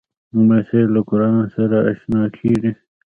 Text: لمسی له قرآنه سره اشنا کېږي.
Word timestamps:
لمسی 0.35 0.81
له 0.93 1.01
قرآنه 1.09 1.45
سره 1.55 1.77
اشنا 1.91 2.23
کېږي. 2.37 2.71